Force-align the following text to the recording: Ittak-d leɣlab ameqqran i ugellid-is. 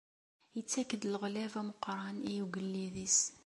Ittak-d 0.59 1.03
leɣlab 1.13 1.53
ameqqran 1.61 2.17
i 2.31 2.33
ugellid-is. 2.43 3.19